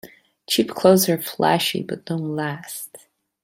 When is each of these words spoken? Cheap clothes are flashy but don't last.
Cheap 0.49 0.71
clothes 0.71 1.07
are 1.09 1.21
flashy 1.21 1.83
but 1.83 2.05
don't 2.05 2.35
last. 2.35 3.05